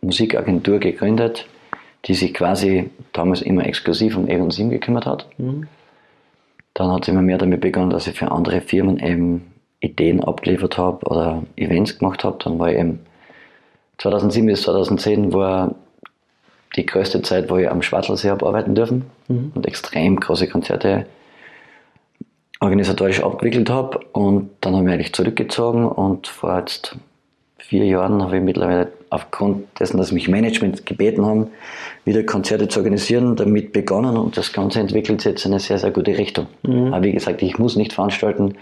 Musikagentur 0.00 0.78
gegründet, 0.78 1.46
die 2.04 2.14
sich 2.14 2.34
quasi 2.34 2.90
damals 3.12 3.42
immer 3.42 3.66
exklusiv 3.66 4.16
um 4.16 4.28
Egon 4.28 4.50
7 4.50 4.70
gekümmert 4.70 5.06
hat. 5.06 5.26
Mhm. 5.38 5.66
Dann 6.74 6.90
hat 6.90 7.02
es 7.02 7.08
immer 7.08 7.22
mehr 7.22 7.38
damit 7.38 7.60
begonnen, 7.60 7.90
dass 7.90 8.06
ich 8.06 8.18
für 8.18 8.30
andere 8.30 8.60
Firmen 8.60 8.98
eben 8.98 9.52
Ideen 9.80 10.22
abgeliefert 10.22 10.78
habe 10.78 11.04
oder 11.06 11.42
Events 11.56 11.98
gemacht 11.98 12.24
habe. 12.24 12.38
Dann 12.42 12.58
war 12.58 12.70
ich 12.70 12.78
eben 12.78 13.00
2007 13.98 14.46
bis 14.46 14.62
2010 14.62 15.32
war 15.32 15.74
die 16.76 16.86
größte 16.86 17.20
Zeit, 17.22 17.50
wo 17.50 17.56
ich 17.56 17.70
am 17.70 17.82
Schwarzelsee 17.82 18.30
habe 18.30 18.46
arbeiten 18.46 18.74
dürfen 18.74 19.04
mhm. 19.28 19.52
und 19.54 19.66
extrem 19.66 20.18
große 20.18 20.48
Konzerte 20.48 21.06
organisatorisch 22.60 23.22
abgewickelt 23.22 23.68
habe. 23.68 24.00
Und 24.12 24.50
dann 24.60 24.72
habe 24.72 24.82
ich 24.82 24.84
mich 24.84 24.94
eigentlich 24.94 25.12
zurückgezogen 25.12 25.86
und 25.86 26.28
vor 26.28 26.58
jetzt 26.58 26.96
vier 27.58 27.84
Jahren 27.84 28.22
habe 28.22 28.36
ich 28.38 28.42
mittlerweile 28.42 28.92
aufgrund 29.12 29.78
dessen, 29.78 29.98
dass 29.98 30.10
mich 30.10 30.28
Management 30.28 30.86
gebeten 30.86 31.26
haben, 31.26 31.48
wieder 32.06 32.22
Konzerte 32.22 32.68
zu 32.68 32.80
organisieren, 32.80 33.36
damit 33.36 33.72
begonnen 33.72 34.16
und 34.16 34.38
das 34.38 34.54
Ganze 34.54 34.80
entwickelt 34.80 35.20
sich 35.20 35.32
jetzt 35.32 35.44
in 35.44 35.52
eine 35.52 35.60
sehr, 35.60 35.78
sehr 35.78 35.90
gute 35.90 36.16
Richtung. 36.16 36.46
Mhm. 36.62 36.94
Aber 36.94 37.04
wie 37.04 37.12
gesagt, 37.12 37.42
ich 37.42 37.58
muss 37.58 37.76
nicht 37.76 37.92
veranstalten, 37.92 38.54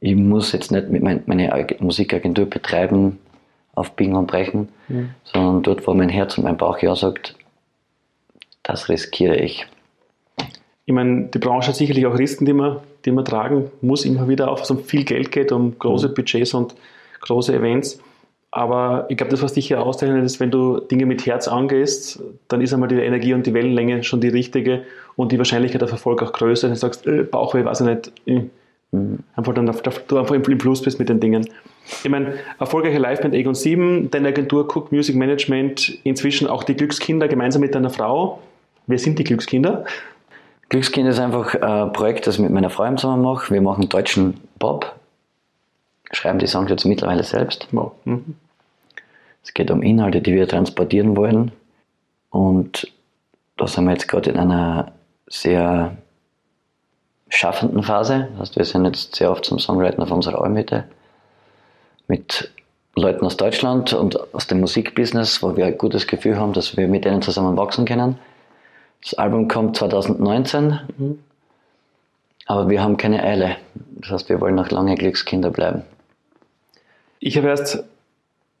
ich 0.00 0.16
muss 0.16 0.52
jetzt 0.52 0.72
nicht 0.72 0.88
mit 0.88 1.02
mein, 1.02 1.22
meine 1.26 1.66
Musikagentur 1.80 2.46
betreiben, 2.46 3.18
auf 3.74 3.92
Biegen 3.92 4.16
und 4.16 4.26
Brechen, 4.26 4.68
mhm. 4.88 5.10
sondern 5.24 5.62
dort, 5.62 5.86
wo 5.86 5.92
mein 5.92 6.08
Herz 6.08 6.38
und 6.38 6.44
mein 6.44 6.56
Bauch 6.56 6.78
ja 6.78 6.94
sagt, 6.94 7.36
das 8.62 8.88
riskiere 8.88 9.36
ich. 9.36 9.66
Ich 10.86 10.94
meine, 10.94 11.24
die 11.26 11.38
Branche 11.38 11.68
hat 11.68 11.76
sicherlich 11.76 12.06
auch 12.06 12.18
Risiken, 12.18 12.46
die 12.46 12.52
man, 12.54 12.78
die 13.04 13.12
man 13.12 13.24
tragen 13.24 13.70
muss, 13.82 14.04
immer 14.06 14.28
wieder, 14.28 14.50
auch 14.50 14.56
wenn 14.56 14.64
es 14.64 14.70
um 14.70 14.84
viel 14.84 15.04
Geld 15.04 15.30
geht, 15.30 15.52
um 15.52 15.78
große 15.78 16.08
mhm. 16.08 16.14
Budgets 16.14 16.54
und 16.54 16.74
große 17.20 17.54
Events. 17.54 18.00
Aber 18.54 19.06
ich 19.08 19.16
glaube, 19.16 19.30
das, 19.30 19.42
was 19.42 19.54
dich 19.54 19.66
hier 19.66 19.82
auszeichnet, 19.82 20.22
ist, 20.24 20.38
wenn 20.38 20.50
du 20.50 20.78
Dinge 20.78 21.06
mit 21.06 21.24
Herz 21.24 21.48
angehst, 21.48 22.22
dann 22.48 22.60
ist 22.60 22.74
einmal 22.74 22.88
die 22.88 22.96
Energie 22.96 23.32
und 23.32 23.46
die 23.46 23.54
Wellenlänge 23.54 24.04
schon 24.04 24.20
die 24.20 24.28
richtige 24.28 24.82
und 25.16 25.32
die 25.32 25.38
Wahrscheinlichkeit 25.38 25.82
auf 25.82 25.90
Erfolg 25.90 26.22
auch 26.22 26.32
größer. 26.32 26.68
Wenn 26.68 26.74
du 26.74 26.78
sagst, 26.78 27.06
äh, 27.06 27.22
Bauchweh, 27.22 27.64
weiß 27.64 27.80
ich 27.80 27.86
nicht, 27.86 28.12
äh, 28.26 28.42
einfach 29.36 29.54
dann, 29.54 29.66
du 30.06 30.18
einfach 30.18 30.34
im 30.34 30.42
Plus 30.42 30.82
bist 30.82 30.98
mit 30.98 31.08
den 31.08 31.18
Dingen. 31.18 31.48
Ich 32.04 32.10
meine, 32.10 32.34
erfolgreiche 32.60 32.98
Liveband 32.98 33.34
Egon 33.34 33.54
7, 33.54 34.10
deine 34.10 34.28
Agentur 34.28 34.64
Cook 34.64 34.92
Music 34.92 35.16
Management, 35.16 35.98
inzwischen 36.04 36.46
auch 36.46 36.62
die 36.62 36.74
Glückskinder 36.74 37.28
gemeinsam 37.28 37.62
mit 37.62 37.74
deiner 37.74 37.88
Frau. 37.88 38.40
Wer 38.86 38.98
sind 38.98 39.18
die 39.18 39.24
Glückskinder? 39.24 39.86
Glückskinder 40.68 41.10
ist 41.10 41.20
einfach 41.20 41.54
ein 41.54 41.92
Projekt, 41.94 42.26
das 42.26 42.34
ich 42.34 42.42
mit 42.42 42.50
meiner 42.50 42.68
Frau 42.68 42.94
zusammen 42.96 43.22
mache. 43.22 43.52
Wir 43.52 43.62
machen 43.62 43.88
deutschen 43.88 44.34
Pop, 44.58 44.94
schreiben 46.12 46.38
die 46.38 46.46
Songs 46.46 46.70
jetzt 46.70 46.84
mittlerweile 46.84 47.24
selbst. 47.24 47.68
Wow. 47.72 47.92
Mhm. 48.04 48.36
Es 49.42 49.54
geht 49.54 49.70
um 49.70 49.82
Inhalte, 49.82 50.20
die 50.20 50.34
wir 50.34 50.46
transportieren 50.46 51.16
wollen. 51.16 51.52
Und 52.30 52.86
da 53.56 53.66
sind 53.66 53.84
wir 53.84 53.92
jetzt 53.92 54.08
gerade 54.08 54.30
in 54.30 54.38
einer 54.38 54.92
sehr 55.26 55.96
schaffenden 57.28 57.82
Phase. 57.82 58.28
Das 58.32 58.40
heißt, 58.40 58.56
wir 58.56 58.64
sind 58.64 58.84
jetzt 58.84 59.16
sehr 59.16 59.30
oft 59.30 59.44
zum 59.44 59.58
Songwriter 59.58 60.02
auf 60.02 60.10
unserer 60.10 60.42
Almhütte 60.42 60.84
mit 62.06 62.52
Leuten 62.94 63.24
aus 63.24 63.36
Deutschland 63.38 63.94
und 63.94 64.34
aus 64.34 64.46
dem 64.46 64.60
Musikbusiness, 64.60 65.42
wo 65.42 65.56
wir 65.56 65.66
ein 65.66 65.78
gutes 65.78 66.06
Gefühl 66.06 66.38
haben, 66.38 66.52
dass 66.52 66.76
wir 66.76 66.88
mit 66.88 67.04
denen 67.04 67.22
zusammen 67.22 67.56
wachsen 67.56 67.86
können. 67.86 68.18
Das 69.02 69.14
Album 69.14 69.48
kommt 69.48 69.76
2019, 69.76 70.78
mhm. 70.98 71.18
aber 72.46 72.68
wir 72.68 72.82
haben 72.82 72.98
keine 72.98 73.22
Eile. 73.22 73.56
Das 73.96 74.10
heißt, 74.10 74.28
wir 74.28 74.40
wollen 74.40 74.54
noch 74.54 74.70
lange 74.70 74.94
Glückskinder 74.94 75.50
bleiben. 75.50 75.84
Ich 77.24 77.36
habe 77.36 77.46
erst 77.46 77.84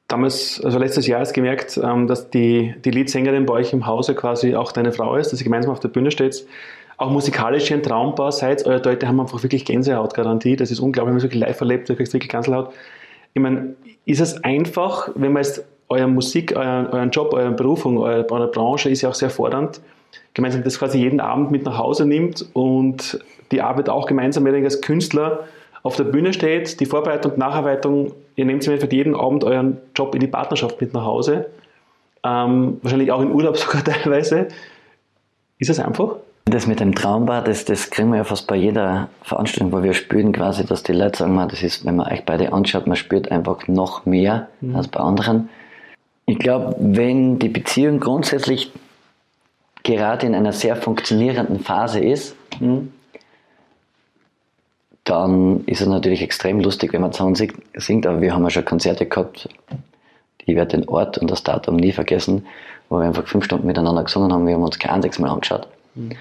damals, 0.06 0.62
also 0.64 0.78
letztes 0.78 1.08
Jahr 1.08 1.18
erst 1.18 1.34
gemerkt, 1.34 1.80
ähm, 1.82 2.06
dass 2.06 2.30
die, 2.30 2.74
die 2.84 2.92
Leadsängerin 2.92 3.44
bei 3.44 3.54
euch 3.54 3.72
im 3.72 3.86
Hause 3.86 4.14
quasi 4.14 4.54
auch 4.54 4.70
deine 4.70 4.92
Frau 4.92 5.16
ist, 5.16 5.32
dass 5.32 5.40
ihr 5.40 5.44
gemeinsam 5.44 5.72
auf 5.72 5.80
der 5.80 5.88
Bühne 5.88 6.12
steht. 6.12 6.46
Auch 6.96 7.10
musikalisch 7.10 7.72
ein 7.72 7.82
Traumpaar 7.82 8.30
seid. 8.30 8.64
Eure 8.64 8.80
Leute 8.80 9.08
haben 9.08 9.18
einfach 9.18 9.42
wirklich 9.42 9.64
Gänsehautgarantie. 9.64 10.54
Das 10.54 10.70
ist 10.70 10.78
unglaublich, 10.78 11.08
wenn 11.08 11.14
man 11.14 11.18
es 11.18 11.24
wirklich 11.24 11.40
live 11.40 11.60
erlebt, 11.60 11.88
du 11.88 11.96
kriegst 11.96 12.12
wirklich 12.12 12.30
Gänsehaut. 12.30 12.72
Ich 13.34 13.42
meine, 13.42 13.74
ist 14.04 14.20
es 14.20 14.44
einfach, 14.44 15.08
wenn 15.16 15.32
man 15.32 15.42
jetzt 15.42 15.64
euer 15.88 16.06
Musik, 16.06 16.54
euren, 16.54 16.86
euren 16.86 17.10
Job, 17.10 17.34
eure 17.34 17.50
Berufung, 17.50 17.98
eure, 17.98 18.30
eure 18.30 18.46
Branche 18.46 18.90
ist 18.90 19.02
ja 19.02 19.08
auch 19.08 19.14
sehr 19.14 19.30
fordernd, 19.30 19.80
gemeinsam 20.34 20.62
das 20.62 20.78
quasi 20.78 20.98
jeden 20.98 21.18
Abend 21.18 21.50
mit 21.50 21.64
nach 21.64 21.78
Hause 21.78 22.06
nimmt 22.06 22.46
und 22.52 23.18
die 23.50 23.60
Arbeit 23.60 23.88
auch 23.88 24.06
gemeinsam 24.06 24.44
mit 24.44 24.54
als 24.54 24.80
Künstler 24.80 25.48
auf 25.82 25.96
der 25.96 26.04
Bühne 26.04 26.32
steht, 26.32 26.80
die 26.80 26.86
Vorbereitung 26.86 27.32
und 27.32 27.38
Nacharbeitung, 27.38 28.12
ihr 28.36 28.44
nehmt 28.44 28.64
für 28.64 28.92
jeden 28.92 29.14
Abend 29.14 29.44
euren 29.44 29.78
Job 29.96 30.14
in 30.14 30.20
die 30.20 30.26
Partnerschaft 30.26 30.80
mit 30.80 30.94
nach 30.94 31.04
Hause. 31.04 31.46
Ähm, 32.24 32.78
wahrscheinlich 32.82 33.10
auch 33.10 33.20
in 33.20 33.32
Urlaub 33.32 33.56
sogar 33.58 33.82
teilweise. 33.82 34.48
Ist 35.58 35.70
das 35.70 35.80
einfach? 35.80 36.16
Das 36.44 36.66
mit 36.66 36.80
dem 36.80 36.94
Traumbad, 36.94 37.46
das, 37.46 37.64
das 37.64 37.90
kriegen 37.90 38.10
wir 38.10 38.18
ja 38.18 38.24
fast 38.24 38.48
bei 38.48 38.56
jeder 38.56 39.08
Veranstaltung, 39.22 39.72
wo 39.72 39.82
wir 39.82 39.94
spüren 39.94 40.32
quasi, 40.32 40.66
dass 40.66 40.82
die 40.82 40.92
Leute 40.92 41.18
sagen, 41.18 41.36
das 41.48 41.62
ist, 41.62 41.84
wenn 41.84 41.96
man 41.96 42.12
euch 42.12 42.24
beide 42.24 42.52
anschaut, 42.52 42.86
man 42.86 42.96
spürt 42.96 43.30
einfach 43.30 43.68
noch 43.68 44.06
mehr 44.06 44.48
mhm. 44.60 44.74
als 44.74 44.88
bei 44.88 45.00
anderen. 45.00 45.48
Ich 46.26 46.38
glaube, 46.38 46.74
wenn 46.78 47.38
die 47.38 47.48
Beziehung 47.48 48.00
grundsätzlich 48.00 48.72
gerade 49.84 50.26
in 50.26 50.34
einer 50.34 50.52
sehr 50.52 50.76
funktionierenden 50.76 51.60
Phase 51.60 52.00
ist, 52.00 52.36
mhm 52.60 52.92
dann 55.04 55.64
ist 55.64 55.80
es 55.80 55.88
natürlich 55.88 56.22
extrem 56.22 56.60
lustig, 56.60 56.92
wenn 56.92 57.00
man 57.00 57.12
zusammen 57.12 57.34
singt, 57.34 58.06
aber 58.06 58.20
wir 58.20 58.34
haben 58.34 58.44
ja 58.44 58.50
schon 58.50 58.64
Konzerte 58.64 59.06
gehabt, 59.06 59.48
ich 60.44 60.54
werde 60.54 60.76
den 60.76 60.88
Ort 60.88 61.18
und 61.18 61.30
das 61.30 61.42
Datum 61.42 61.76
nie 61.76 61.92
vergessen, 61.92 62.46
wo 62.88 62.98
wir 62.98 63.06
einfach 63.06 63.26
fünf 63.26 63.44
Stunden 63.44 63.66
miteinander 63.66 64.04
gesungen 64.04 64.32
haben, 64.32 64.46
wir 64.46 64.54
haben 64.54 64.62
uns 64.62 64.78
kein 64.78 64.92
einziges 64.92 65.18
Mal 65.18 65.30
angeschaut. 65.30 65.66
Mhm. 65.94 66.12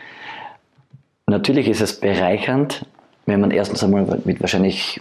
Natürlich 1.28 1.68
ist 1.68 1.82
es 1.82 2.00
bereichernd, 2.00 2.86
wenn 3.26 3.40
man 3.40 3.52
erstens 3.52 3.84
einmal 3.84 4.20
mit 4.26 4.42
wahrscheinlich 4.42 5.00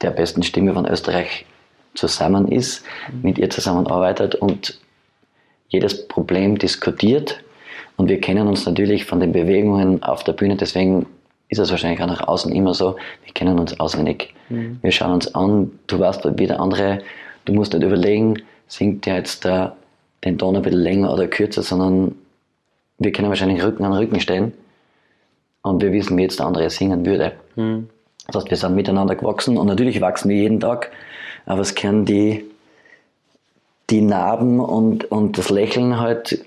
der 0.00 0.10
besten 0.10 0.42
Stimme 0.42 0.72
von 0.72 0.86
Österreich 0.86 1.46
zusammen 1.94 2.48
ist, 2.48 2.84
mhm. 3.12 3.22
mit 3.22 3.38
ihr 3.38 3.50
zusammenarbeitet 3.50 4.34
und 4.34 4.80
jedes 5.68 6.08
Problem 6.08 6.58
diskutiert. 6.58 7.42
Und 7.96 8.08
wir 8.08 8.20
kennen 8.20 8.48
uns 8.48 8.64
natürlich 8.66 9.04
von 9.04 9.20
den 9.20 9.32
Bewegungen 9.32 10.02
auf 10.02 10.24
der 10.24 10.32
Bühne, 10.32 10.56
deswegen 10.56 11.06
ist 11.52 11.58
es 11.58 11.70
wahrscheinlich 11.70 12.00
auch 12.00 12.06
nach 12.06 12.26
außen 12.26 12.50
immer 12.50 12.72
so, 12.72 12.96
wir 13.24 13.34
kennen 13.34 13.58
uns 13.58 13.78
auswendig. 13.78 14.34
Mhm. 14.48 14.78
Wir 14.80 14.90
schauen 14.90 15.12
uns 15.12 15.34
an, 15.34 15.70
du 15.86 15.98
weißt 15.98 16.26
wie 16.38 16.46
der 16.46 16.60
andere, 16.60 17.00
du 17.44 17.52
musst 17.52 17.74
nicht 17.74 17.82
überlegen, 17.82 18.42
singt 18.68 19.04
der 19.04 19.16
jetzt 19.16 19.44
da 19.44 19.76
den 20.24 20.38
Ton 20.38 20.56
ein 20.56 20.62
bisschen 20.62 20.80
länger 20.80 21.12
oder 21.12 21.26
kürzer, 21.26 21.62
sondern 21.62 22.14
wir 22.98 23.12
können 23.12 23.28
wahrscheinlich 23.28 23.62
Rücken 23.62 23.84
an 23.84 23.92
Rücken 23.92 24.18
stehen 24.18 24.54
und 25.60 25.82
wir 25.82 25.92
wissen, 25.92 26.16
wie 26.16 26.22
jetzt 26.22 26.38
der 26.38 26.46
andere 26.46 26.70
singen 26.70 27.04
würde. 27.04 27.32
Mhm. 27.56 27.90
Das 28.28 28.36
heißt, 28.36 28.50
wir 28.50 28.56
sind 28.56 28.74
miteinander 28.74 29.14
gewachsen 29.14 29.58
und 29.58 29.66
natürlich 29.66 30.00
wachsen 30.00 30.30
wir 30.30 30.36
jeden 30.36 30.58
Tag, 30.58 30.90
aber 31.44 31.60
es 31.60 31.74
kennen 31.74 32.06
die, 32.06 32.46
die 33.90 34.00
Narben 34.00 34.58
und, 34.58 35.04
und 35.04 35.36
das 35.36 35.50
Lächeln 35.50 36.00
halt 36.00 36.42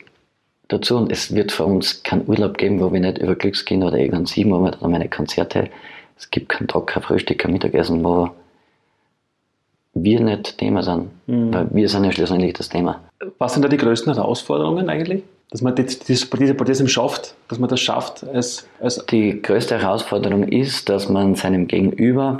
dazu 0.67 0.97
und 0.97 1.11
es 1.11 1.33
wird 1.33 1.51
für 1.51 1.65
uns 1.65 2.03
keinen 2.03 2.27
Urlaub 2.27 2.57
geben, 2.57 2.79
wo 2.79 2.91
wir 2.91 2.99
nicht 2.99 3.17
über 3.17 3.35
Glückskinder 3.35 3.87
oder 3.87 3.99
Egon 3.99 4.25
7 4.25 4.51
oder 4.51 4.87
meine 4.87 5.09
Konzerte, 5.09 5.69
es 6.17 6.31
gibt 6.31 6.49
keinen 6.49 6.67
Tag, 6.67 6.87
kein 6.87 7.03
Frühstück, 7.03 7.39
kein 7.39 7.51
Mittagessen, 7.51 8.03
wo 8.03 8.29
wir 9.93 10.19
nicht 10.19 10.57
Thema 10.57 10.83
sind. 10.83 11.09
Mhm. 11.27 11.53
Weil 11.53 11.67
wir 11.71 11.89
sind 11.89 12.03
ja 12.03 12.11
schlussendlich 12.11 12.53
das 12.53 12.69
Thema. 12.69 13.01
Was 13.37 13.53
sind 13.53 13.63
da 13.63 13.69
die 13.69 13.77
größten 13.77 14.13
Herausforderungen 14.13 14.89
eigentlich? 14.89 15.23
Dass 15.51 15.61
man 15.61 15.75
das, 15.75 15.99
das, 15.99 16.29
das 16.29 16.91
schafft, 16.91 17.35
dass 17.47 17.59
man 17.59 17.69
das 17.69 17.79
schafft 17.79 18.23
als, 18.27 18.67
als 18.79 19.05
Die 19.05 19.41
größte 19.41 19.79
Herausforderung 19.79 20.47
ist, 20.47 20.89
dass 20.89 21.07
man 21.07 21.35
seinem 21.35 21.67
Gegenüber 21.67 22.37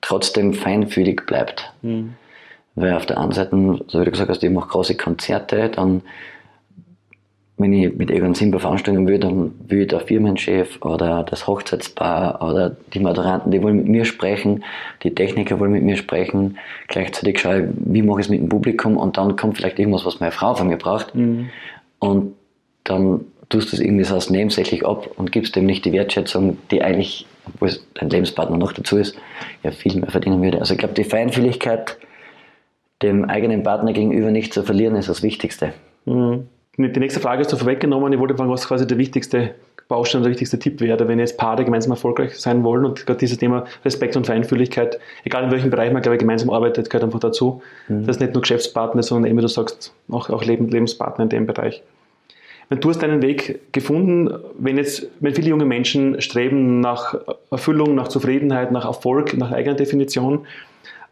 trotzdem 0.00 0.52
feinfühlig 0.52 1.26
bleibt. 1.26 1.72
Mhm. 1.82 2.14
Weil 2.76 2.94
auf 2.94 3.06
der 3.06 3.18
einen 3.18 3.32
Seite, 3.32 3.56
so 3.88 4.00
wie 4.00 4.04
du 4.04 4.10
gesagt 4.10 4.30
hast, 4.30 4.42
ich 4.42 4.50
mache 4.50 4.68
große 4.68 4.96
Konzerte, 4.96 5.70
dann 5.70 6.02
wenn 7.56 7.72
ich 7.72 7.94
mit 7.94 8.10
Egon 8.10 8.34
Simba 8.34 8.58
veranstalten 8.58 9.06
will, 9.06 9.18
dann 9.18 9.52
will 9.68 9.86
der 9.86 10.00
Firmenchef 10.00 10.82
oder 10.82 11.22
das 11.22 11.46
Hochzeitspaar 11.46 12.42
oder 12.42 12.76
die 12.92 12.98
Moderanten, 12.98 13.52
die 13.52 13.62
wollen 13.62 13.76
mit 13.76 13.86
mir 13.86 14.04
sprechen, 14.04 14.64
die 15.04 15.14
Techniker 15.14 15.60
wollen 15.60 15.70
mit 15.70 15.84
mir 15.84 15.96
sprechen. 15.96 16.58
Gleichzeitig 16.88 17.38
schaue 17.38 17.60
ich, 17.60 17.66
wie 17.76 18.02
mache 18.02 18.20
ich 18.20 18.26
es 18.26 18.30
mit 18.30 18.40
dem 18.40 18.48
Publikum 18.48 18.96
und 18.96 19.16
dann 19.18 19.36
kommt 19.36 19.56
vielleicht 19.56 19.78
irgendwas, 19.78 20.04
was 20.04 20.18
meine 20.18 20.32
Frau 20.32 20.54
von 20.54 20.66
mir 20.66 20.78
braucht. 20.78 21.14
Mhm. 21.14 21.50
Und 22.00 22.34
dann 22.82 23.20
tust 23.50 23.70
du 23.70 23.76
es 23.76 23.80
irgendwie 23.80 24.04
so 24.04 24.14
als 24.14 24.30
nebensächlich 24.30 24.84
ab 24.84 25.08
und 25.16 25.30
gibst 25.30 25.54
dem 25.54 25.66
nicht 25.66 25.84
die 25.84 25.92
Wertschätzung, 25.92 26.58
die 26.72 26.82
eigentlich, 26.82 27.24
obwohl 27.46 27.70
dein 27.94 28.10
Lebenspartner 28.10 28.56
noch 28.56 28.72
dazu 28.72 28.96
ist, 28.96 29.16
ja 29.62 29.70
viel 29.70 29.94
mehr 30.00 30.10
verdienen 30.10 30.42
würde. 30.42 30.58
Also 30.58 30.74
ich 30.74 30.78
glaube, 30.78 30.94
die 30.94 31.04
Feinfühligkeit 31.04 31.98
dem 33.00 33.26
eigenen 33.26 33.62
Partner 33.62 33.92
gegenüber 33.92 34.32
nicht 34.32 34.52
zu 34.52 34.64
verlieren, 34.64 34.96
ist 34.96 35.08
das 35.08 35.22
Wichtigste. 35.22 35.72
Mhm 36.04 36.48
die 36.76 37.00
nächste 37.00 37.20
Frage 37.20 37.42
ist 37.42 37.50
so 37.50 37.56
vorweggenommen. 37.56 38.12
Ich 38.12 38.18
wollte 38.18 38.36
fragen, 38.36 38.50
was 38.50 38.66
quasi 38.66 38.86
der 38.86 38.98
wichtigste 38.98 39.54
Baustein, 39.88 40.22
der 40.22 40.30
wichtigste 40.30 40.58
Tipp 40.58 40.80
wäre, 40.80 41.08
wenn 41.08 41.18
jetzt 41.18 41.36
Paare 41.36 41.64
gemeinsam 41.64 41.92
erfolgreich 41.92 42.36
sein 42.38 42.64
wollen 42.64 42.84
und 42.84 43.06
gerade 43.06 43.18
dieses 43.18 43.38
Thema 43.38 43.66
Respekt 43.84 44.16
und 44.16 44.26
Feinfühligkeit, 44.26 44.98
egal 45.24 45.44
in 45.44 45.50
welchem 45.50 45.70
Bereich 45.70 45.92
man, 45.92 46.00
glaube 46.00 46.16
ich, 46.16 46.20
gemeinsam 46.20 46.50
arbeitet, 46.50 46.88
gehört 46.88 47.04
einfach 47.04 47.20
dazu. 47.20 47.62
Mhm. 47.88 48.06
Das 48.06 48.16
ist 48.16 48.20
nicht 48.20 48.32
nur 48.32 48.40
Geschäftspartner, 48.40 49.02
sondern 49.02 49.30
eben, 49.30 49.38
wie 49.38 49.42
du 49.42 49.48
sagst, 49.48 49.92
auch, 50.10 50.30
auch 50.30 50.44
Lebenspartner 50.44 51.24
in 51.24 51.28
dem 51.28 51.46
Bereich. 51.46 51.82
Wenn 52.70 52.80
du 52.80 52.88
hast 52.88 53.02
deinen 53.02 53.20
Weg 53.20 53.72
gefunden, 53.72 54.30
wenn 54.58 54.78
jetzt, 54.78 55.06
wenn 55.20 55.34
viele 55.34 55.50
junge 55.50 55.66
Menschen 55.66 56.20
streben 56.22 56.80
nach 56.80 57.14
Erfüllung, 57.50 57.94
nach 57.94 58.08
Zufriedenheit, 58.08 58.72
nach 58.72 58.86
Erfolg, 58.86 59.36
nach 59.36 59.52
eigener 59.52 59.74
Definition, 59.74 60.46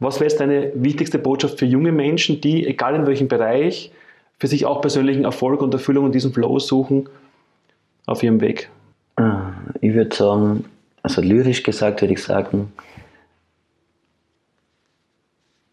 was 0.00 0.16
wäre 0.16 0.31
jetzt 0.31 0.40
deine 0.40 0.73
wichtigste 0.75 1.19
Botschaft 1.19 1.59
für 1.59 1.66
junge 1.66 1.92
Menschen, 1.92 2.40
die, 2.40 2.66
egal 2.66 2.95
in 2.95 3.07
welchem 3.07 3.28
Bereich, 3.28 3.92
für 4.42 4.49
sich 4.49 4.66
auch 4.66 4.80
persönlichen 4.80 5.25
Erfolg 5.25 5.62
und 5.62 5.72
Erfüllung 5.72 6.06
und 6.06 6.16
diesen 6.16 6.32
Flow 6.32 6.58
suchen 6.58 7.08
auf 8.06 8.25
ihrem 8.25 8.40
Weg? 8.40 8.70
Ah, 9.14 9.52
ich 9.80 9.94
würde 9.94 10.16
sagen, 10.16 10.64
also 11.04 11.22
lyrisch 11.22 11.62
gesagt 11.62 12.00
würde 12.00 12.14
ich 12.14 12.25
sagen, 12.25 12.72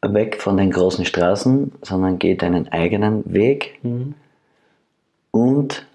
weg 0.04 0.40
von 0.40 0.58
den 0.58 0.70
großen 0.70 1.04
Straßen, 1.04 1.72
sondern 1.82 2.20
geh 2.20 2.36
deinen 2.36 2.68
eigenen 2.68 3.24
Weg 3.34 3.80
Mhm. 3.82 4.14
und 5.32 5.88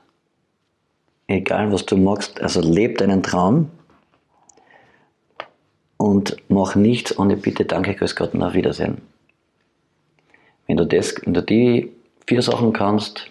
egal 1.28 1.70
was 1.70 1.86
du 1.86 1.96
magst, 1.96 2.40
also 2.40 2.60
leb 2.60 2.98
deinen 2.98 3.22
Traum 3.22 3.70
und 5.96 6.38
mach 6.48 6.74
nichts 6.74 7.16
ohne 7.16 7.36
Bitte, 7.36 7.66
Danke, 7.66 7.94
Grüß 7.94 8.16
Gott 8.16 8.34
und 8.34 8.42
auf 8.42 8.54
Wiedersehen. 8.54 9.00
Wenn 10.66 10.76
du, 10.76 10.84
das, 10.84 11.14
wenn 11.24 11.34
du 11.34 11.40
die 11.40 11.93
vier 12.26 12.42
Sachen 12.42 12.72
kannst, 12.72 13.30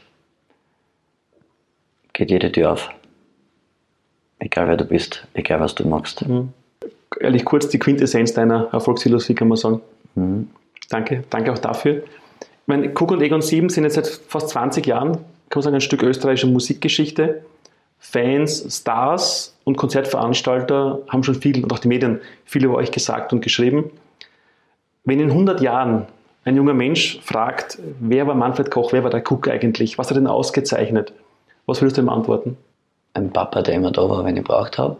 geht 2.13 2.29
jede 2.29 2.51
Tür 2.51 2.73
auf. 2.73 2.89
Egal 4.39 4.67
wer 4.67 4.77
du 4.77 4.85
bist, 4.85 5.25
egal 5.33 5.59
was 5.59 5.75
du 5.75 5.88
magst. 5.88 6.25
Ehrlich 7.19 7.45
kurz 7.45 7.69
die 7.69 7.79
Quintessenz 7.79 8.33
deiner 8.33 8.69
Erfolgsphilosophie, 8.73 9.35
kann 9.35 9.47
man 9.47 9.57
sagen. 9.57 9.81
Danke, 10.89 11.23
danke 11.29 11.51
auch 11.51 11.59
dafür. 11.59 12.03
Ich 12.03 12.67
meine, 12.67 12.89
Cook 12.89 13.12
und 13.12 13.21
Egon 13.21 13.41
7 13.41 13.69
sind 13.69 13.83
jetzt 13.83 13.95
seit 13.95 14.07
fast 14.07 14.50
20 14.50 14.85
Jahren, 14.85 15.13
kann 15.13 15.23
man 15.55 15.62
sagen, 15.63 15.75
ein 15.75 15.81
Stück 15.81 16.03
österreichische 16.03 16.47
Musikgeschichte. 16.47 17.43
Fans, 18.00 18.65
Stars 18.79 19.55
und 19.63 19.77
Konzertveranstalter 19.77 21.03
haben 21.07 21.23
schon 21.23 21.35
viel, 21.35 21.63
und 21.63 21.71
auch 21.71 21.79
die 21.79 21.88
Medien, 21.88 22.19
viel 22.43 22.65
über 22.65 22.75
euch 22.75 22.91
gesagt 22.91 23.31
und 23.31 23.41
geschrieben. 23.41 23.91
Wenn 25.05 25.19
in 25.19 25.31
100 25.31 25.62
Jahren 25.62 26.07
ein 26.45 26.55
junger 26.55 26.73
Mensch 26.73 27.19
fragt, 27.21 27.79
wer 28.00 28.27
war 28.27 28.35
Manfred 28.35 28.69
Koch, 28.69 28.91
wer 28.91 29.03
war 29.03 29.09
der 29.09 29.23
Cook 29.29 29.47
eigentlich, 29.47 29.97
was 29.97 30.09
hat 30.09 30.17
denn 30.17 30.27
ausgezeichnet, 30.27 31.13
was 31.65 31.81
würdest 31.81 31.97
du 31.97 32.01
ihm 32.01 32.09
antworten? 32.09 32.57
Ein 33.13 33.31
Papa, 33.31 33.62
der 33.62 33.75
immer 33.75 33.91
da 33.91 34.09
war, 34.09 34.25
wenn 34.25 34.35
ich 34.35 34.43
braucht 34.43 34.77
habe. 34.77 34.97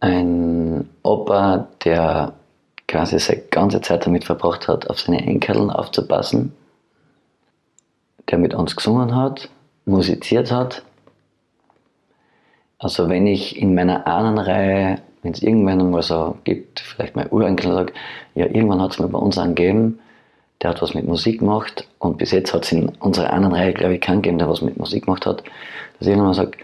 Ein 0.00 0.88
Opa, 1.02 1.68
der 1.84 2.32
quasi 2.88 3.18
seine 3.18 3.42
ganze 3.50 3.80
Zeit 3.80 4.06
damit 4.06 4.24
verbracht 4.24 4.68
hat, 4.68 4.88
auf 4.88 5.00
seine 5.00 5.26
Enkeln 5.26 5.70
aufzupassen. 5.70 6.52
Der 8.30 8.38
mit 8.38 8.54
uns 8.54 8.76
gesungen 8.76 9.14
hat, 9.14 9.48
musiziert 9.84 10.50
hat. 10.52 10.82
Also 12.78 13.08
wenn 13.08 13.26
ich 13.26 13.60
in 13.60 13.74
meiner 13.74 14.06
Ahnenreihe, 14.06 15.02
wenn 15.22 15.32
es 15.32 15.42
irgendwann 15.42 15.80
einmal 15.80 16.02
so 16.02 16.36
gibt, 16.44 16.80
vielleicht 16.80 17.16
mein 17.16 17.30
Urenkel 17.30 17.72
sagt, 17.72 17.96
ja, 18.34 18.46
irgendwann 18.46 18.80
hat 18.82 18.92
es 18.92 18.98
mir 18.98 19.08
bei 19.08 19.18
uns 19.18 19.38
angegeben, 19.38 20.00
der 20.60 20.70
hat 20.70 20.82
was 20.82 20.94
mit 20.94 21.06
Musik 21.06 21.40
gemacht 21.40 21.88
und 21.98 22.18
bis 22.18 22.30
jetzt 22.30 22.52
hat 22.54 22.64
es 22.64 22.72
in 22.72 22.88
unserer 23.00 23.32
Ahnenreihe, 23.32 23.72
glaube 23.72 23.94
ich, 23.94 24.00
keinen 24.00 24.22
gegeben, 24.22 24.38
der 24.38 24.48
was 24.48 24.62
mit 24.62 24.76
Musik 24.76 25.06
gemacht 25.06 25.26
hat, 25.26 25.42
dass 25.98 26.08
irgendwann 26.08 26.34
sagt, 26.34 26.56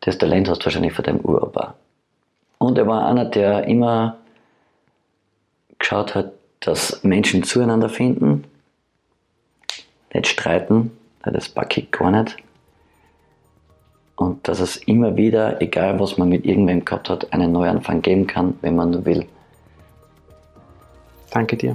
das 0.00 0.18
Talent 0.18 0.48
hast 0.48 0.60
du 0.60 0.66
wahrscheinlich 0.66 0.92
von 0.92 1.04
deinem 1.04 1.20
Uropa. 1.20 1.74
Und 2.58 2.78
er 2.78 2.86
war 2.86 3.06
einer, 3.06 3.24
der 3.24 3.64
immer 3.64 4.18
geschaut 5.78 6.14
hat, 6.14 6.32
dass 6.60 7.02
Menschen 7.02 7.42
zueinander 7.42 7.88
finden, 7.88 8.44
nicht 10.12 10.26
streiten, 10.26 10.90
das 11.22 11.48
packe 11.48 11.80
ich 11.80 11.90
gar 11.90 12.10
nicht. 12.10 12.36
Und 14.20 14.46
dass 14.46 14.60
es 14.60 14.76
immer 14.76 15.16
wieder, 15.16 15.62
egal 15.62 15.98
was 15.98 16.18
man 16.18 16.28
mit 16.28 16.44
irgendwem 16.44 16.84
gehabt 16.84 17.08
hat, 17.08 17.32
einen 17.32 17.52
Neuanfang 17.52 18.02
geben 18.02 18.26
kann, 18.26 18.52
wenn 18.60 18.76
man 18.76 18.90
nur 18.90 19.06
will. 19.06 19.24
Danke 21.30 21.56
dir. 21.56 21.74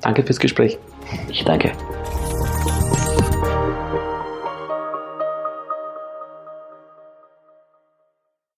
Danke 0.00 0.24
fürs 0.24 0.40
Gespräch. 0.40 0.76
Ich 1.30 1.44
danke. 1.44 1.70